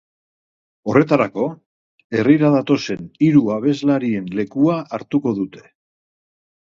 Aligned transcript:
Horretarako, 0.93 1.43
herrira 2.19 2.51
datozen 2.55 3.05
hiru 3.27 3.43
abeslarien 3.59 4.33
lekua 4.41 4.79
hartuko 4.99 5.35
dute. 5.43 5.63